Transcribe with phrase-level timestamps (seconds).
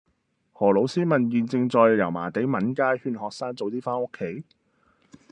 [0.51, 4.43] 何老師問現正在油麻地閩街勸學生早啲返屋企